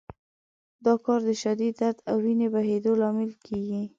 [0.85, 3.81] دا کار د شدید درد او وینې بهېدو لامل کېږي.